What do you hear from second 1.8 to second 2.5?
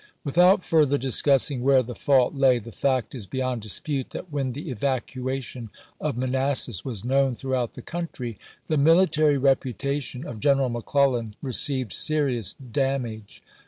the fault